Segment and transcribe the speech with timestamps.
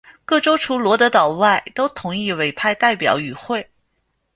[0.25, 3.69] 各州除罗德岛外都同意委派代表与会。